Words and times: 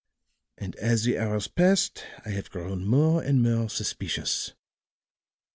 And 0.57 0.75
as 0.77 1.03
the 1.03 1.19
hours 1.19 1.47
passed 1.47 2.03
I 2.25 2.29
have 2.29 2.49
grown 2.49 2.87
more 2.87 3.21
and 3.21 3.43
more 3.43 3.69
suspicious. 3.69 4.51